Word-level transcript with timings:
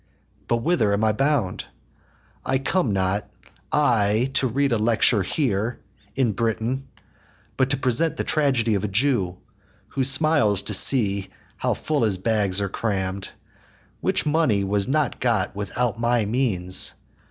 But 0.47 0.63
whither 0.63 0.93
am 0.93 1.03
I 1.03 1.11
bound? 1.13 1.65
I 2.43 2.57
come 2.57 2.91
not, 2.91 3.29
I, 3.71 4.31
To 4.33 4.47
read 4.47 4.71
a 4.71 4.79
lecture 4.79 5.21
here 5.21 5.79
in 6.15 6.31
Britain, 6.31 6.87
But 7.55 7.69
to 7.69 7.77
present 7.77 8.17
the 8.17 8.23
tragedy 8.23 8.73
of 8.73 8.83
a 8.83 8.87
Jew, 8.87 9.37
Who 9.89 10.03
smiles 10.03 10.63
to 10.63 10.73
see 10.73 11.29
how 11.57 11.75
full 11.75 12.01
his 12.01 12.17
bags 12.17 12.59
are 12.61 12.67
cramm'd; 12.67 13.29
Which 13.99 14.25
money 14.25 14.63
was 14.63 14.87
not 14.87 15.19
got 15.19 15.55
without 15.55 15.99
my 15.99 16.25
means. 16.25 16.95